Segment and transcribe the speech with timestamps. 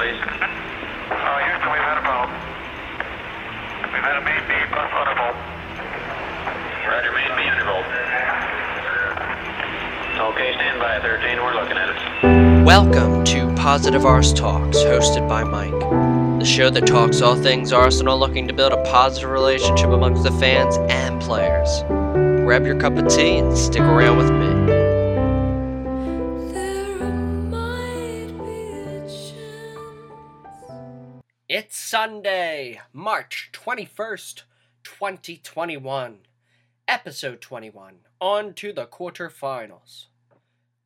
[0.00, 0.16] please.
[0.16, 2.32] Uh, Houston, we've had a problem.
[3.92, 5.36] We've had a main B bus undervolt.
[6.88, 7.84] Roger, main B undervolt.
[10.32, 11.36] Okay, stand by, 13.
[11.42, 12.64] We're looking at it.
[12.64, 15.78] Welcome to Positive Arse Talks, hosted by Mike,
[16.40, 20.32] the show that talks all things Arsenal looking to build a positive relationship amongst the
[20.32, 21.82] fans and players.
[22.46, 24.49] Grab your cup of tea and stick around with me.
[31.52, 34.42] It's Sunday, March 21st,
[34.84, 36.18] 2021.
[36.86, 37.94] Episode 21.
[38.20, 40.04] On to the quarterfinals.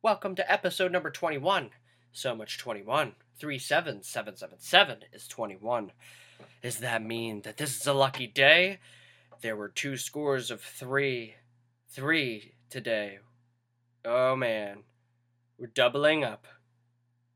[0.01, 1.69] Welcome to episode number 21.
[2.11, 3.13] So much 21.
[3.37, 5.91] 37777 is 21.
[6.63, 8.79] Does that mean that this is a lucky day?
[9.41, 11.35] There were two scores of three.
[11.89, 13.19] Three today.
[14.03, 14.79] Oh man.
[15.59, 16.47] We're doubling up.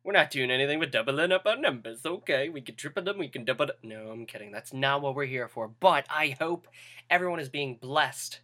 [0.03, 2.49] We're not doing anything but doubling up our numbers, okay?
[2.49, 3.75] We can triple them, we can double them.
[3.83, 4.51] No, I'm kidding.
[4.51, 5.67] That's not what we're here for.
[5.67, 6.67] But I hope
[7.09, 8.39] everyone is being blessed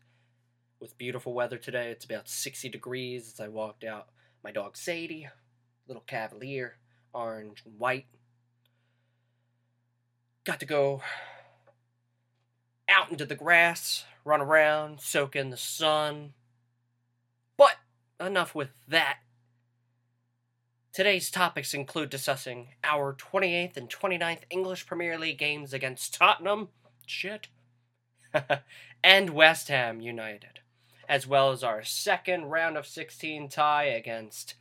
[0.79, 1.91] with beautiful weather today.
[1.91, 4.09] It's about 60 degrees as I walked out.
[4.43, 5.29] My dog Sadie,
[5.87, 6.75] little cavalier,
[7.13, 8.07] orange and white.
[10.43, 11.01] Got to go
[12.87, 16.33] out into the grass, run around, soak in the sun.
[17.57, 17.77] But
[18.19, 19.19] enough with that.
[20.95, 26.69] Today's topics include discussing our 28th and 29th English Premier League games against Tottenham,
[27.05, 27.49] shit,
[29.03, 30.61] and West Ham United,
[31.09, 34.55] as well as our second round of 16 tie against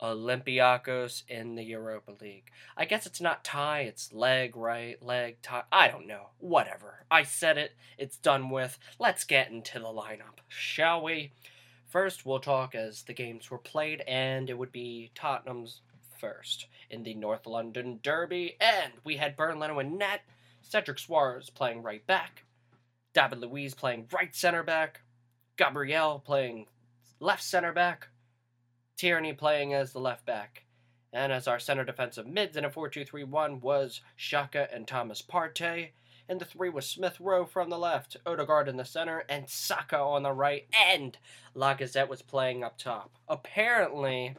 [0.00, 2.46] Olympiacos in the Europa League.
[2.78, 4.96] I guess it's not tie, it's leg, right?
[5.02, 5.64] Leg, tie.
[5.70, 6.30] I don't know.
[6.38, 7.04] Whatever.
[7.10, 7.72] I said it.
[7.98, 8.78] It's done with.
[8.98, 11.32] Let's get into the lineup, shall we?
[11.94, 15.80] First, we'll talk as the games were played, and it would be Tottenham's
[16.18, 18.56] first in the North London Derby.
[18.60, 20.22] And we had Bernd Leno in net,
[20.60, 22.42] Cedric Soares playing right back,
[23.12, 25.02] David Luiz playing right center back,
[25.56, 26.66] Gabriel playing
[27.20, 28.08] left center back,
[28.96, 30.64] Tierney playing as the left back.
[31.12, 34.88] And as our center defensive mids in a 4 2 3 1 was Xhaka and
[34.88, 35.90] Thomas Partey
[36.28, 39.98] and the three was Smith Rowe from the left, Odegaard in the center, and Saka
[39.98, 41.18] on the right, and
[41.54, 43.12] Lacazette was playing up top.
[43.28, 44.36] Apparently,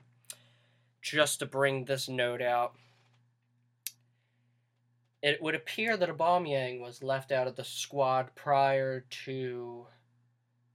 [1.02, 2.76] just to bring this note out,
[5.22, 9.88] it would appear that Aubameyang was left out of the squad prior to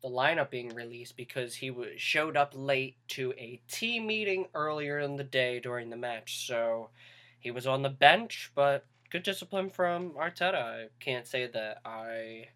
[0.03, 5.17] the lineup being released because he showed up late to a team meeting earlier in
[5.17, 6.47] the day during the match.
[6.47, 6.91] So
[7.39, 10.55] he was on the bench, but good discipline from Arteta.
[10.55, 12.49] I can't say that I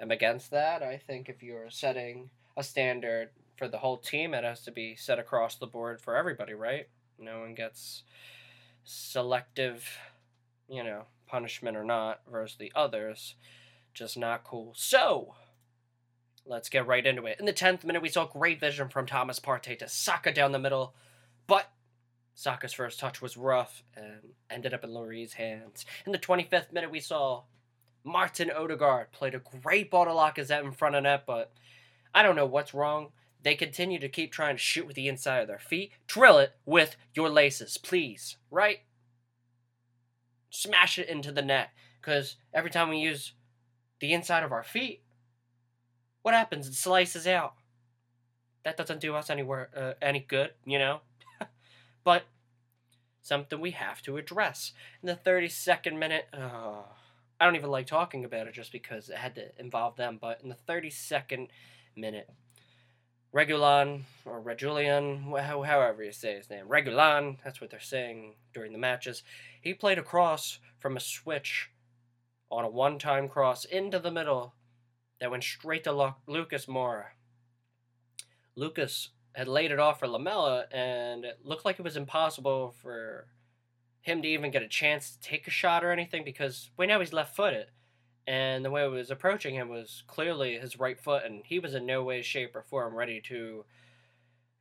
[0.00, 0.82] am against that.
[0.82, 4.96] I think if you're setting a standard for the whole team, it has to be
[4.96, 6.88] set across the board for everybody, right?
[7.18, 8.02] No one gets
[8.82, 9.88] selective,
[10.68, 13.36] you know, punishment or not versus the others.
[13.94, 14.72] Just not cool.
[14.76, 15.34] So,
[16.44, 17.38] let's get right into it.
[17.38, 20.58] In the 10th minute, we saw great vision from Thomas Partey to Saka down the
[20.58, 20.94] middle,
[21.46, 21.70] but
[22.34, 25.86] Saka's first touch was rough and ended up in Lloris's hands.
[26.04, 27.44] In the 25th minute, we saw
[28.02, 31.52] Martin Odegaard played a great ball to Lacazette in front of net, but
[32.14, 33.08] I don't know what's wrong.
[33.42, 35.92] They continue to keep trying to shoot with the inside of their feet.
[36.06, 38.80] Drill it with your laces, please, right?
[40.50, 41.70] Smash it into the net,
[42.00, 43.32] because every time we use
[44.00, 45.02] the inside of our feet,
[46.22, 46.66] what happens?
[46.66, 47.54] It slices out.
[48.64, 51.00] That doesn't do us anywhere uh, any good, you know
[52.04, 52.24] but
[53.22, 54.72] something we have to address.
[55.02, 56.82] In the 32nd minute, uh,
[57.40, 60.40] I don't even like talking about it just because it had to involve them, but
[60.42, 61.48] in the 32nd
[61.96, 62.30] minute,
[63.34, 68.78] Regulon, or Regulian, however you say his name, Regulon, that's what they're saying during the
[68.78, 69.24] matches,
[69.60, 71.70] he played a cross from a switch
[72.50, 74.54] on a one time cross into the middle
[75.20, 77.06] that went straight to Lucas Moura.
[78.54, 83.26] Lucas had laid it off for Lamela, and it looked like it was impossible for
[84.00, 87.00] him to even get a chance to take a shot or anything because right now
[87.00, 87.66] he's left footed.
[88.26, 91.74] And the way it was approaching him was clearly his right foot, and he was
[91.74, 93.64] in no way, shape, or form ready to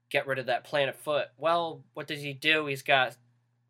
[0.10, 1.28] get rid of that planet foot.
[1.38, 2.66] Well, what does he do?
[2.66, 3.16] He's got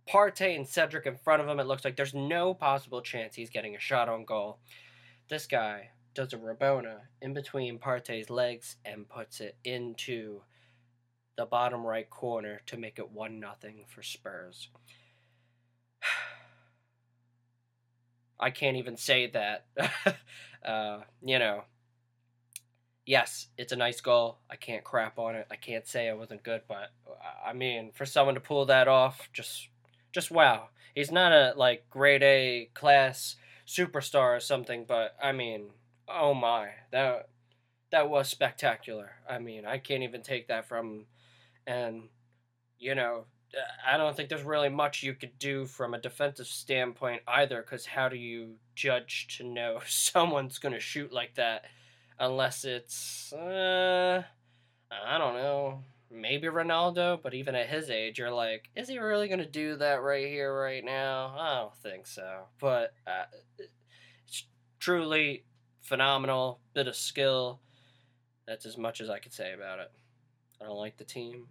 [0.09, 1.59] Partey and Cedric in front of him.
[1.59, 4.59] It looks like there's no possible chance he's getting a shot on goal.
[5.29, 10.41] This guy does a Rabona in between Partey's legs and puts it into
[11.35, 14.69] the bottom right corner to make it 1 nothing for Spurs.
[18.39, 19.65] I can't even say that.
[20.65, 21.63] uh, you know,
[23.05, 24.39] yes, it's a nice goal.
[24.49, 25.47] I can't crap on it.
[25.51, 26.91] I can't say it wasn't good, but
[27.45, 29.69] I mean, for someone to pull that off, just
[30.13, 30.69] Just wow.
[30.95, 33.35] He's not a like grade A class
[33.67, 35.71] superstar or something, but I mean,
[36.07, 37.29] oh my, that
[37.91, 39.11] that was spectacular.
[39.29, 41.05] I mean, I can't even take that from,
[41.67, 42.03] and
[42.79, 43.25] you know,
[43.87, 47.61] I don't think there's really much you could do from a defensive standpoint either.
[47.61, 51.65] Because how do you judge to know someone's gonna shoot like that,
[52.19, 54.23] unless it's uh,
[54.91, 57.21] I don't know, maybe Ronaldo.
[57.21, 60.53] But even at his age, you're like, is he really gonna do that right here,
[60.53, 61.35] right now?
[61.37, 62.45] I don't think so.
[62.59, 63.25] But uh,
[64.27, 64.45] it's
[64.79, 65.45] truly
[65.81, 67.59] phenomenal bit of skill.
[68.47, 69.91] That's as much as I could say about it.
[70.61, 71.47] I don't like the team,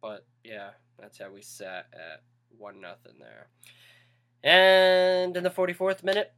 [0.00, 2.22] but yeah, that's how we sat at
[2.56, 3.48] one nothing there.
[4.42, 6.32] And in the 44th minute,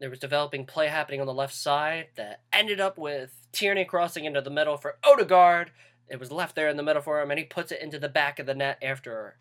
[0.00, 4.24] there was developing play happening on the left side that ended up with Tierney crossing
[4.24, 5.70] into the middle for Odegaard.
[6.08, 8.08] It was left there in the middle for him, and he puts it into the
[8.08, 9.36] back of the net after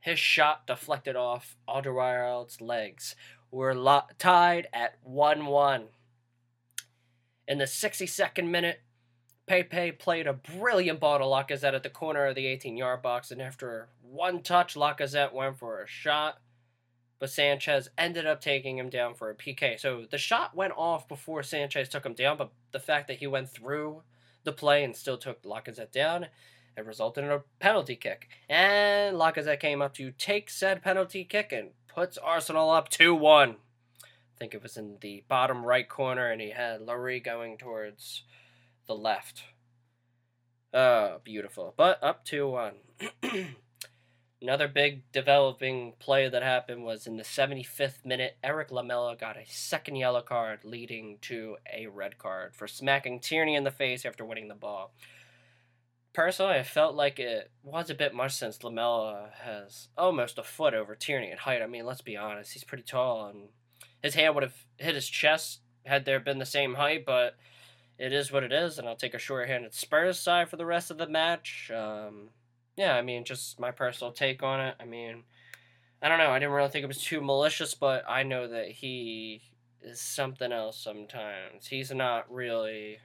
[0.00, 3.14] his shot deflected off Alderweireld's legs.
[3.50, 5.88] We're lo- tied at 1 1.
[7.46, 8.80] In the 62nd minute,
[9.50, 13.32] Pepe played a brilliant ball to Lacazette at the corner of the 18 yard box,
[13.32, 16.38] and after one touch, Lacazette went for a shot,
[17.18, 19.76] but Sanchez ended up taking him down for a PK.
[19.80, 23.26] So the shot went off before Sanchez took him down, but the fact that he
[23.26, 24.02] went through
[24.44, 26.28] the play and still took Lacazette down,
[26.76, 28.28] it resulted in a penalty kick.
[28.48, 33.50] And Lacazette came up to take said penalty kick and puts Arsenal up 2 1.
[33.50, 34.06] I
[34.38, 38.22] think it was in the bottom right corner, and he had Lloris going towards
[38.90, 39.44] the left.
[40.74, 41.72] Oh, beautiful.
[41.76, 42.74] But up 2 1.
[44.42, 48.36] Another big developing play that happened was in the 75th minute.
[48.42, 53.54] Eric Lamela got a second yellow card, leading to a red card for smacking Tierney
[53.54, 54.92] in the face after winning the ball.
[56.12, 60.74] Personally, I felt like it was a bit much since Lamela has almost a foot
[60.74, 61.62] over Tierney in height.
[61.62, 63.50] I mean, let's be honest, he's pretty tall, and
[64.02, 67.36] his hand would have hit his chest had there been the same height, but
[68.00, 70.90] it is what it is, and I'll take a short-handed Spurs side for the rest
[70.90, 71.70] of the match.
[71.70, 72.30] Um,
[72.74, 74.74] yeah, I mean, just my personal take on it.
[74.80, 75.24] I mean,
[76.00, 76.30] I don't know.
[76.30, 79.42] I didn't really think it was too malicious, but I know that he
[79.82, 81.66] is something else sometimes.
[81.66, 82.98] He's not really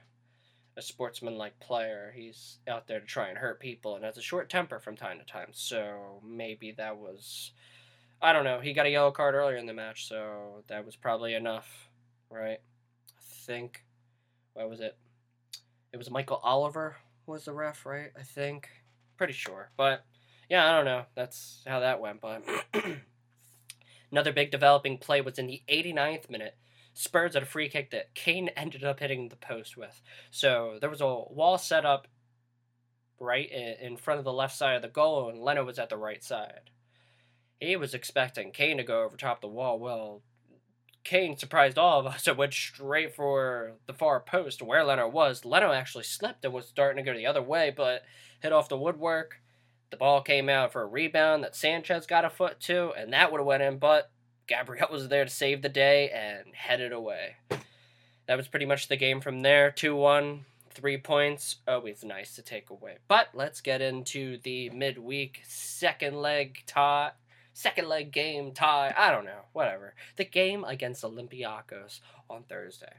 [0.78, 2.14] a sportsman-like player.
[2.16, 5.18] He's out there to try and hurt people and has a short temper from time
[5.18, 5.48] to time.
[5.52, 7.52] So maybe that was,
[8.22, 8.60] I don't know.
[8.60, 11.90] He got a yellow card earlier in the match, so that was probably enough,
[12.30, 12.60] right?
[13.10, 13.85] I think
[14.56, 14.96] what was it?
[15.92, 18.10] It was Michael Oliver was the ref, right?
[18.18, 18.68] I think.
[19.18, 19.70] Pretty sure.
[19.76, 20.04] But
[20.48, 21.04] yeah, I don't know.
[21.14, 22.20] That's how that went.
[22.20, 22.42] But
[24.10, 26.56] another big developing play was in the 89th minute.
[26.94, 30.00] Spurs had a free kick that Kane ended up hitting the post with.
[30.30, 32.08] So there was a wall set up
[33.20, 35.96] right in front of the left side of the goal, and Leno was at the
[35.96, 36.70] right side.
[37.60, 39.78] He was expecting Kane to go over top the wall.
[39.78, 40.22] Well,
[41.06, 45.44] Kane surprised all of us and went straight for the far post where Leno was.
[45.44, 48.02] Leno actually slipped and was starting to go the other way, but
[48.40, 49.40] hit off the woodwork.
[49.90, 53.30] The ball came out for a rebound that Sanchez got a foot to, and that
[53.30, 54.10] would have went in, but
[54.48, 57.36] Gabriel was there to save the day and headed away.
[58.26, 59.70] That was pretty much the game from there.
[59.70, 61.58] 2 1, three points.
[61.68, 62.96] Always nice to take away.
[63.06, 67.12] But let's get into the midweek second leg tie
[67.56, 68.94] second leg game tie.
[68.96, 69.94] I don't know, whatever.
[70.16, 72.92] The game against Olympiacos on Thursday.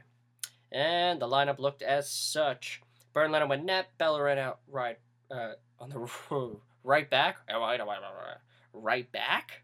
[0.72, 2.82] And the lineup looked as such.
[3.12, 4.98] Bernd Leno went net, Bellerin out right
[5.30, 6.10] uh, on the
[6.84, 7.38] right back.
[8.72, 9.62] Right back.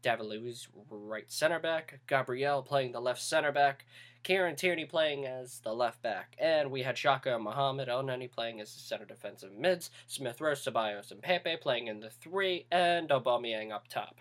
[0.00, 1.98] David Luiz right center back.
[2.06, 3.84] Gabriel playing the left center back.
[4.22, 8.72] Kieran Tierney playing as the left back, and we had Xhaka Mohamed Elneny playing as
[8.74, 13.72] the center defensive mids, Smith Rowe, Ceballos, and Pepe playing in the three, and Aubameyang
[13.72, 14.18] up top.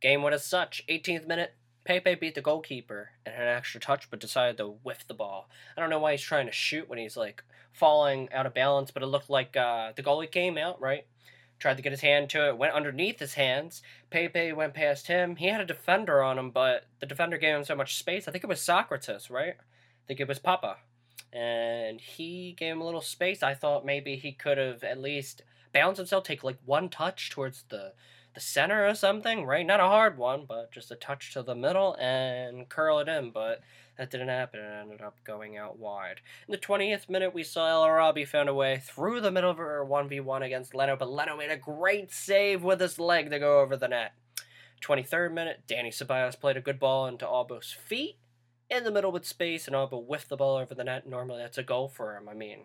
[0.00, 0.84] Game went as such.
[0.88, 5.06] 18th minute, Pepe beat the goalkeeper and had an extra touch, but decided to whiff
[5.06, 5.48] the ball.
[5.76, 8.90] I don't know why he's trying to shoot when he's like falling out of balance,
[8.90, 11.06] but it looked like uh, the goalie came out right
[11.58, 13.82] tried to get his hand to it, went underneath his hands.
[14.10, 15.36] Pepe went past him.
[15.36, 18.28] He had a defender on him, but the defender gave him so much space.
[18.28, 19.54] I think it was Sokratis, right?
[19.58, 20.76] I think it was Papa.
[21.32, 23.42] And he gave him a little space.
[23.42, 27.64] I thought maybe he could have at least balanced himself, take like one touch towards
[27.68, 27.92] the
[28.34, 29.66] the center or something, right?
[29.66, 33.30] Not a hard one, but just a touch to the middle and curl it in.
[33.30, 33.62] But
[33.98, 34.60] that didn't happen.
[34.60, 36.20] It ended up going out wide.
[36.46, 39.58] In the 20th minute, we saw El Arabi found a way through the middle of
[39.58, 43.60] a 1v1 against Leno, but Leno made a great save with his leg to go
[43.60, 44.12] over the net.
[44.80, 48.18] 23rd minute, Danny Ceballos played a good ball into Auba's feet
[48.70, 51.08] in the middle with space, and Albo whiffed the ball over the net.
[51.08, 52.28] Normally, that's a goal for him.
[52.28, 52.60] I mean,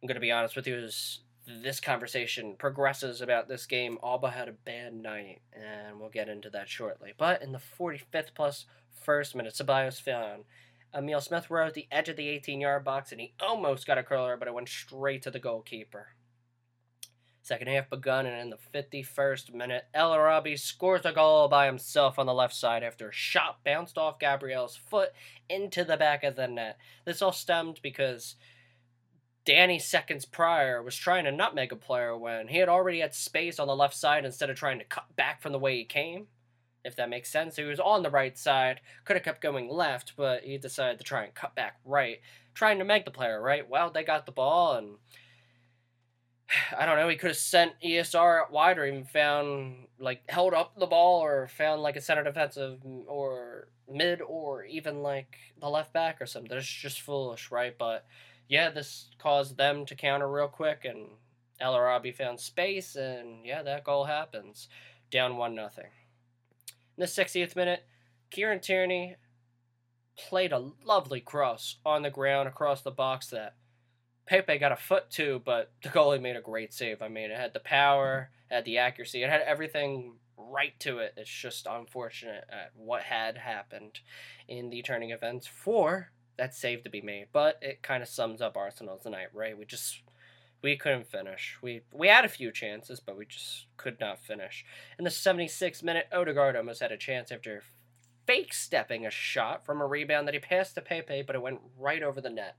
[0.00, 4.32] I'm going to be honest with you, as this conversation progresses about this game, Auba
[4.32, 7.12] had a bad night, and we'll get into that shortly.
[7.16, 8.66] But in the 45th plus
[9.00, 10.44] first minute, Ceballos found
[10.94, 13.98] Emil Smith Rowe at the edge of the 18 yard box, and he almost got
[13.98, 16.08] a curler, but it went straight to the goalkeeper.
[17.44, 22.16] Second half begun, and in the 51st minute, El Arabi scores a goal by himself
[22.16, 25.10] on the left side after a shot bounced off Gabriel's foot
[25.48, 26.78] into the back of the net.
[27.04, 28.36] This all stemmed because
[29.44, 33.58] Danny seconds prior was trying to nutmeg a player when he had already had space
[33.58, 36.28] on the left side instead of trying to cut back from the way he came.
[36.84, 37.56] If that makes sense.
[37.56, 41.04] He was on the right side, could have kept going left, but he decided to
[41.04, 42.18] try and cut back right,
[42.54, 43.68] trying to make the player right.
[43.68, 44.96] Well, they got the ball, and
[46.78, 50.54] I don't know, he could have sent ESR out wide or even found, like, held
[50.54, 55.68] up the ball or found, like, a center defensive or mid or even, like, the
[55.68, 56.56] left back or something.
[56.56, 57.76] It's just foolish, right?
[57.78, 58.06] But
[58.48, 61.10] yeah, this caused them to counter real quick, and
[61.60, 64.68] El Arabi found space, and yeah, that goal happens.
[65.10, 65.86] Down 1 nothing.
[66.96, 67.84] In the 60th minute,
[68.30, 69.16] Kieran Tierney
[70.16, 73.56] played a lovely cross on the ground across the box that
[74.26, 77.02] Pepe got a foot to, but the goalie made a great save.
[77.02, 81.14] I mean, it had the power, had the accuracy, it had everything right to it.
[81.16, 84.00] It's just unfortunate at what had happened
[84.48, 87.28] in the turning events for that save to be made.
[87.32, 89.56] But it kind of sums up Arsenal tonight, right?
[89.56, 90.02] We just
[90.62, 91.58] we couldn't finish.
[91.60, 94.64] We we had a few chances, but we just could not finish.
[94.98, 97.62] In the 76th minute, Odegaard almost had a chance after
[98.26, 101.60] fake stepping a shot from a rebound that he passed to Pepe, but it went
[101.76, 102.56] right over the net.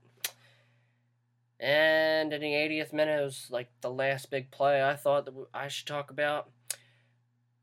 [1.58, 5.34] And in the 80th minute, it was like the last big play I thought that
[5.54, 6.50] I should talk about.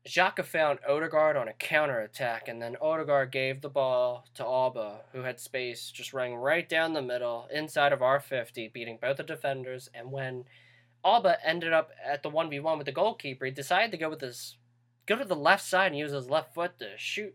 [0.06, 5.02] Xhaka found Odegaard on a counter attack, and then Odegaard gave the ball to Auba,
[5.12, 9.18] who had space, just running right down the middle, inside of our 50, beating both
[9.18, 9.88] the defenders.
[9.94, 10.44] And when
[11.04, 14.56] Auba ended up at the 1v1 with the goalkeeper, he decided to go with his
[15.06, 17.34] go to the left side and use his left foot to shoot.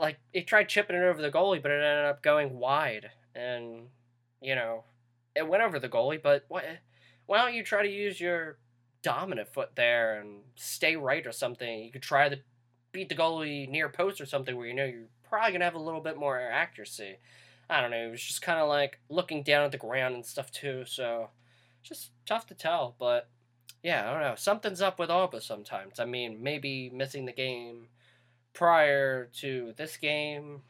[0.00, 3.88] Like he tried chipping it over the goalie, but it ended up going wide, and
[4.40, 4.84] you know,
[5.36, 6.20] it went over the goalie.
[6.20, 6.64] But what?
[7.26, 8.58] Why don't you try to use your
[9.02, 11.84] dominant foot there and stay right or something.
[11.84, 12.38] You could try to
[12.92, 15.78] beat the goalie near post or something where you know you're probably gonna have a
[15.78, 17.18] little bit more accuracy.
[17.70, 18.06] I don't know.
[18.06, 20.84] It was just kind of like looking down at the ground and stuff too.
[20.86, 21.30] So
[21.82, 22.96] just tough to tell.
[22.98, 23.28] But
[23.82, 24.34] yeah, I don't know.
[24.36, 26.00] Something's up with Auba sometimes.
[26.00, 27.88] I mean, maybe missing the game
[28.54, 30.62] prior to this game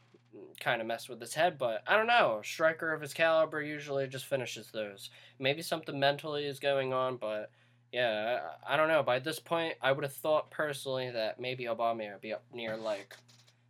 [0.59, 2.39] kind of messed with his head, but I don't know.
[2.41, 5.09] A striker of his caliber usually just finishes those.
[5.39, 7.49] Maybe something mentally is going on, but
[7.91, 9.03] yeah, I, I don't know.
[9.03, 12.77] By this point, I would have thought personally that maybe Obama would be up near
[12.77, 13.15] like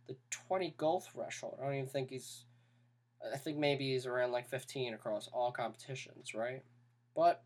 [0.08, 1.58] the 20 goal threshold.
[1.60, 2.44] I don't even think he's.
[3.32, 6.62] I think maybe he's around like 15 across all competitions, right?
[7.14, 7.42] But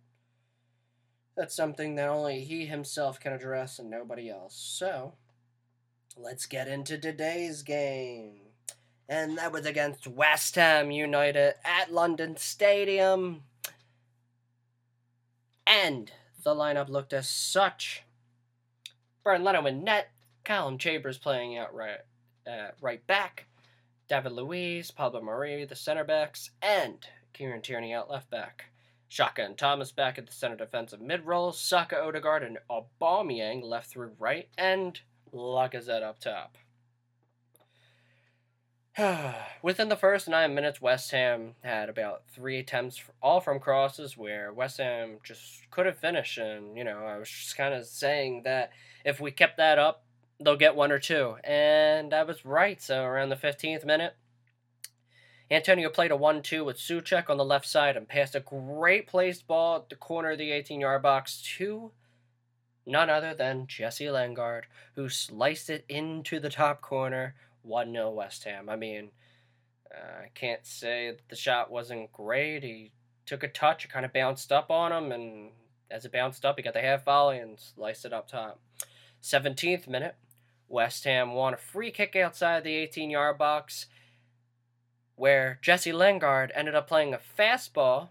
[1.37, 4.55] that's something that only he himself can address and nobody else.
[4.57, 5.15] So,
[6.17, 8.35] let's get into today's game.
[9.09, 13.43] And that was against West Ham United at London Stadium.
[15.67, 16.13] And
[16.45, 18.05] the lineup looked as such.
[19.25, 20.11] Bernd Leno in net,
[20.45, 21.99] Callum Chambers playing out right,
[22.47, 23.47] uh, right back,
[24.09, 28.67] David Luiz, Pablo Mari, the center backs, and Kieran Tierney out left back.
[29.11, 33.91] Xhaka and Thomas back at the center defensive mid role, Saka, Odegaard, and Aubameyang left
[33.91, 35.01] through right, and
[35.33, 36.59] Lacazette up top.
[39.63, 44.53] Within the first nine minutes, West Ham had about three attempts, all from crosses, where
[44.53, 46.39] West Ham just couldn't finish.
[46.39, 48.71] And, you know, I was just kind of saying that
[49.05, 50.05] if we kept that up,
[50.41, 51.37] they'll get one or two.
[51.43, 52.81] And I was right.
[52.81, 54.15] So around the 15th minute,
[55.51, 59.09] Antonio played a 1 2 with Soucek on the left side and passed a great
[59.09, 61.91] placed ball at the corner of the 18 yard box to
[62.87, 67.35] none other than Jesse Lingard, who sliced it into the top corner
[67.65, 68.69] 1 0 West Ham.
[68.69, 69.11] I mean,
[69.91, 72.63] uh, I can't say the shot wasn't great.
[72.63, 72.93] He
[73.27, 75.51] took a touch, it kind of bounced up on him, and
[75.91, 78.61] as it bounced up, he got the half volley and sliced it up top.
[79.23, 80.17] 17th minute,
[80.69, 83.87] West Ham won a free kick outside the 18 yard box
[85.17, 88.09] where Jesse Lingard ended up playing a fastball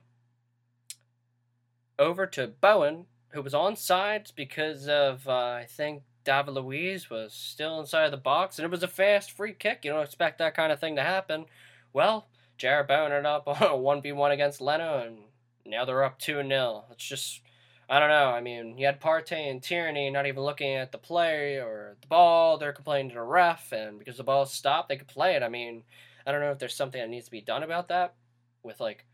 [2.00, 7.33] over to Bowen, who was on sides because of, uh, I think, David Luiz was
[7.33, 9.83] still inside the box, and it was a fast free kick.
[9.83, 11.45] You don't expect that kind of thing to happen.
[11.91, 12.27] Well,
[12.57, 15.17] Jarrod Bowen ended up on a 1v1 against Leno, and
[15.65, 16.85] now they're up 2 0.
[16.91, 17.41] It's just,
[17.89, 18.29] I don't know.
[18.29, 22.07] I mean, you had Partey and Tierney not even looking at the play or the
[22.07, 22.57] ball.
[22.57, 25.43] They're complaining to the ref, and because the ball stopped, they could play it.
[25.43, 25.83] I mean,
[26.25, 28.15] I don't know if there's something that needs to be done about that
[28.63, 29.05] with, like,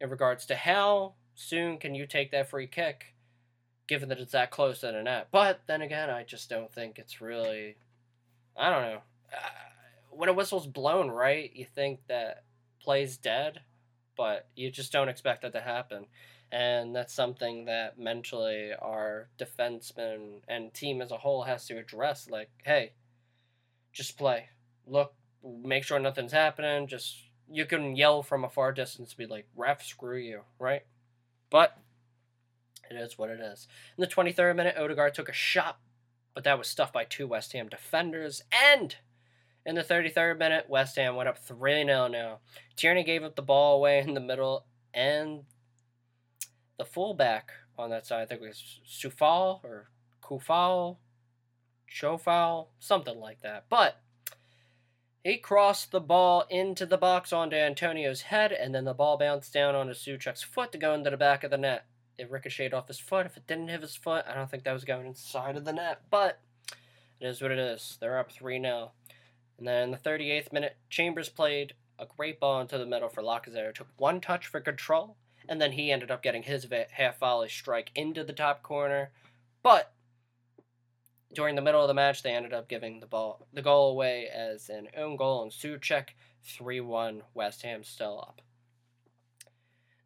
[0.00, 3.14] in regards to how soon can you take that free kick,
[3.88, 5.28] given that it's that close to the net?
[5.30, 7.76] But then again, I just don't think it's really.
[8.56, 9.00] I don't know.
[9.32, 9.48] Uh,
[10.10, 12.44] when a whistle's blown, right, you think that
[12.80, 13.60] play's dead,
[14.16, 16.06] but you just don't expect that to happen.
[16.50, 22.30] And that's something that mentally our defenseman and team as a whole has to address.
[22.30, 22.92] Like, hey,
[23.92, 24.48] just play.
[24.86, 25.12] Look,
[25.42, 26.86] make sure nothing's happening.
[26.86, 27.16] Just
[27.50, 30.82] you can yell from a far distance, be like, "Ref, screw you," right?
[31.50, 31.76] But
[32.90, 33.66] it is what it is.
[33.96, 35.78] In the 23rd minute, Odegaard took a shot,
[36.34, 38.42] but that was stuffed by two West Ham defenders.
[38.52, 38.96] And
[39.64, 42.38] in the 33rd minute, West Ham went up 3 0 now.
[42.76, 45.44] Tierney gave up the ball away in the middle, and
[46.78, 49.90] the fullback on that side, I think it was Sufal or
[50.22, 50.96] Kufal,
[51.90, 53.66] Chofal, something like that.
[53.68, 54.00] But
[55.26, 59.52] he crossed the ball into the box onto Antonio's head, and then the ball bounced
[59.52, 61.86] down onto Soucek's foot to go into the back of the net.
[62.18, 63.26] It ricocheted off his foot.
[63.26, 65.72] If it didn't hit his foot, I don't think that was going inside of the
[65.72, 66.02] net.
[66.10, 66.40] But
[67.20, 67.98] it is what it is.
[68.00, 68.92] They're up 3 0.
[69.58, 73.22] And then in the 38th minute, Chambers played a great ball into the middle for
[73.22, 73.74] Lacazette.
[73.74, 75.16] Took one touch for control,
[75.48, 79.10] and then he ended up getting his half volley strike into the top corner.
[79.62, 79.92] But
[81.32, 84.28] during the middle of the match, they ended up giving the ball the goal away
[84.28, 86.10] as an own goal, and Soucek
[86.44, 88.42] 3 1 West Ham still up.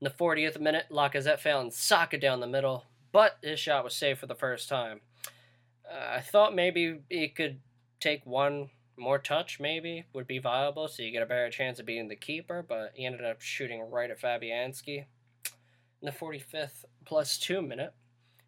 [0.00, 4.18] In the 40th minute, Lacazette found Saka down the middle, but his shot was saved
[4.18, 5.02] for the first time.
[5.86, 7.60] Uh, I thought maybe he could
[8.00, 11.86] take one more touch maybe would be viable, so you get a better chance of
[11.86, 12.64] beating the keeper.
[12.66, 15.04] But he ended up shooting right at Fabianski.
[16.02, 17.92] In the 45th plus two minute,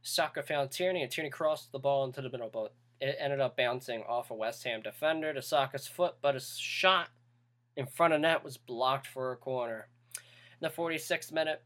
[0.00, 3.58] Saka found Tierney, and Tierney crossed the ball into the middle, but it ended up
[3.58, 7.08] bouncing off a West Ham defender to Saka's foot, but his shot
[7.76, 9.88] in front of net was blocked for a corner.
[10.62, 11.60] In the 46th minute,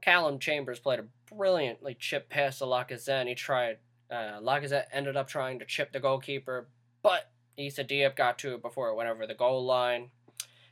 [0.00, 3.28] Callum Chambers played a brilliantly chip pass to Lacazette.
[3.28, 3.76] He tried.
[4.10, 6.68] Uh, Lacazette ended up trying to chip the goalkeeper,
[7.02, 10.12] but Issa Diop got to it before it went over the goal line.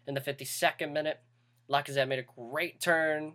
[0.06, 1.20] In the 52nd minute,
[1.68, 3.34] Lacazette made a great turn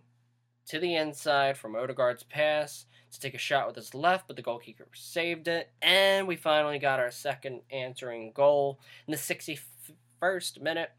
[0.70, 4.42] to the inside from Odegaard's pass to take a shot with his left, but the
[4.42, 5.70] goalkeeper saved it.
[5.84, 8.80] And we finally got our second answering goal.
[9.08, 10.90] In the 61st minute,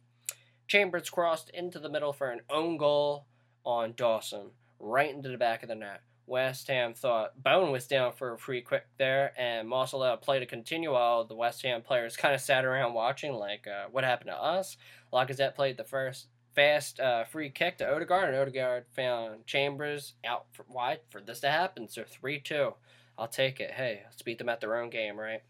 [0.66, 3.26] Chambers crossed into the middle for an own goal
[3.64, 6.02] on Dawson, right into the back of the net.
[6.26, 10.40] West Ham thought Bowen was down for a free quick there, and Moss allowed play
[10.40, 14.04] to continue while the West Ham players kind of sat around watching, like, uh, what
[14.04, 14.76] happened to us?
[15.12, 16.26] Lacazette played the first
[16.56, 21.40] fast uh, free kick to Odegaard, and Odegaard found Chambers out for, wide for this
[21.40, 21.88] to happen.
[21.88, 22.74] So 3 2.
[23.18, 23.72] I'll take it.
[23.72, 25.42] Hey, let's beat them at their own game, right?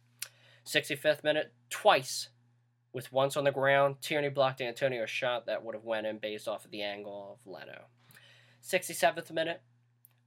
[0.67, 2.29] 65th minute, twice,
[2.97, 3.97] with once on the ground.
[4.01, 7.53] Tierney blocked Antonio's shot that would have went in based off of the angle of
[7.53, 7.83] Leno.
[8.65, 9.61] 67th minute,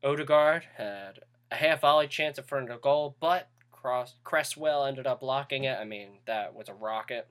[0.03, 1.17] Odegaard had
[1.49, 5.63] a half volley chance in front of the goal, but Cross, Cresswell ended up blocking
[5.63, 5.79] it.
[5.79, 7.27] I mean, that was a rocket.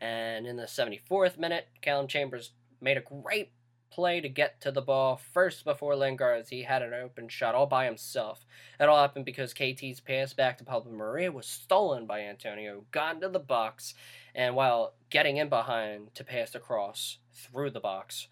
[0.00, 3.50] And in the 74th minute, Callum Chambers made a great
[3.90, 7.66] play to get to the ball first before Lingard he had an open shot all
[7.66, 8.46] by himself.
[8.78, 13.16] It all happened because KT's pass back to Pablo Maria was stolen by Antonio, got
[13.16, 13.94] into the box,
[14.34, 18.28] and while getting in behind to pass across through the box,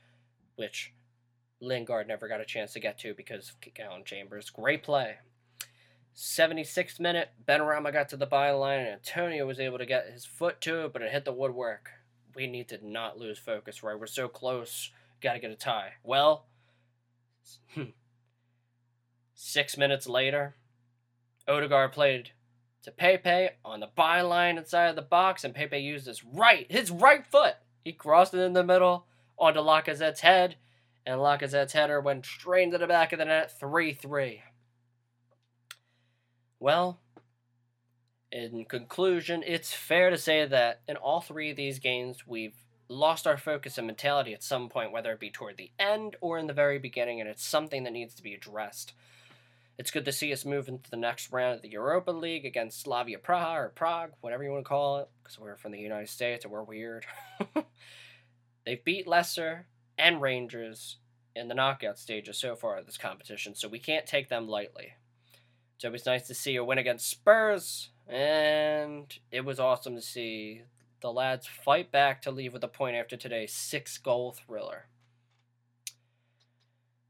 [0.56, 0.92] which
[1.60, 4.50] Lingard never got a chance to get to because of Callum Chambers.
[4.50, 5.16] Great play.
[6.16, 10.60] 76th minute, Benrahma got to the byline and Antonio was able to get his foot
[10.62, 11.90] to it, but it hit the woodwork.
[12.34, 13.98] We need to not lose focus, right?
[13.98, 14.90] We're so close.
[15.20, 15.92] Got to get a tie.
[16.02, 16.46] Well,
[17.74, 17.90] hmm.
[19.34, 20.56] six minutes later,
[21.46, 22.30] Odegaard played
[22.88, 26.90] to Pepe on the byline inside of the box, and Pepe used his right, his
[26.90, 27.54] right foot.
[27.84, 29.06] He crossed it in the middle
[29.38, 30.56] onto Lacazette's head
[31.08, 34.42] and Lacazette's header went straight into the back of the net 3 3.
[36.60, 37.00] Well,
[38.30, 42.56] in conclusion, it's fair to say that in all three of these games, we've
[42.90, 46.36] lost our focus and mentality at some point, whether it be toward the end or
[46.36, 48.92] in the very beginning, and it's something that needs to be addressed.
[49.78, 52.80] It's good to see us move into the next round of the Europa League against
[52.80, 56.08] Slavia Praha or Prague, whatever you want to call it, because we're from the United
[56.08, 57.06] States and we're weird.
[58.66, 60.96] They've beat Leicester, and Rangers
[61.36, 64.94] in the knockout stages so far of this competition, so we can't take them lightly.
[65.82, 70.62] It was nice to see a win against Spurs, and it was awesome to see
[71.00, 74.86] the lads fight back to leave with a point after today's six goal thriller.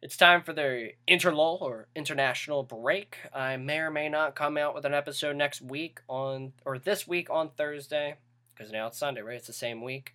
[0.00, 3.16] It's time for the interlull or international break.
[3.34, 7.08] I may or may not come out with an episode next week on or this
[7.08, 8.14] week on Thursday
[8.54, 9.38] because now it's Sunday, right?
[9.38, 10.14] It's the same week.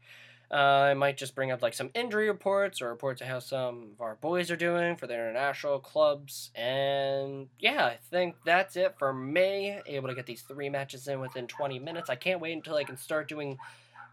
[0.50, 3.90] Uh, I might just bring up like some injury reports or reports of how some
[3.94, 6.52] of our boys are doing for their international clubs.
[6.56, 9.82] And yeah, I think that's it for me.
[9.86, 12.10] Able to get these three matches in within 20 minutes.
[12.10, 13.58] I can't wait until I can start doing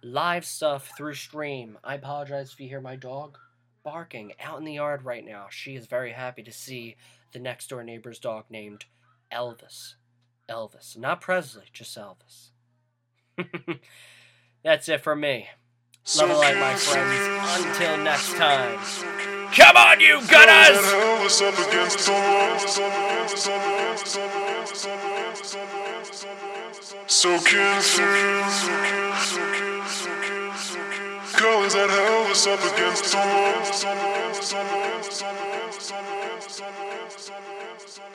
[0.02, 1.78] live stuff through stream.
[1.84, 3.38] I apologize if you hear my dog
[3.82, 5.46] barking out in the yard right now.
[5.50, 6.96] She is very happy to see
[7.32, 8.84] the next door neighbor's dog named
[9.32, 9.94] Elvis.
[10.48, 10.98] Elvis.
[10.98, 12.50] Not Presley, just Elvis.
[14.64, 15.48] That's it for me.
[16.16, 17.66] Love and light, my friends.
[17.66, 18.78] Until next time.
[19.52, 20.78] Come on, you gunners!
[20.78, 21.54] Elvis up
[31.40, 33.60] Girl, is that Elvis up against the wall?